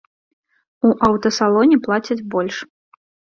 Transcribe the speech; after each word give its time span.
У 0.89 0.93
аўтасалоне 1.07 1.77
плацяць 1.89 2.19
больш. 2.33 2.57